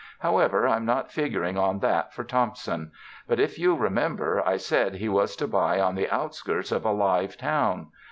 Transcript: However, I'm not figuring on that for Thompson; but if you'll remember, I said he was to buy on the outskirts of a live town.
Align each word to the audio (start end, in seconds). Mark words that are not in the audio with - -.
However, 0.21 0.67
I'm 0.67 0.83
not 0.83 1.11
figuring 1.11 1.59
on 1.59 1.77
that 1.81 2.11
for 2.11 2.23
Thompson; 2.23 2.91
but 3.27 3.39
if 3.39 3.59
you'll 3.59 3.77
remember, 3.77 4.41
I 4.43 4.57
said 4.57 4.95
he 4.95 5.09
was 5.09 5.35
to 5.35 5.47
buy 5.47 5.79
on 5.79 5.93
the 5.93 6.09
outskirts 6.09 6.71
of 6.71 6.85
a 6.85 6.91
live 6.91 7.37
town. 7.37 7.91